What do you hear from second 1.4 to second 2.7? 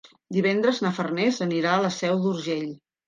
anirà a la Seu d'Urgell.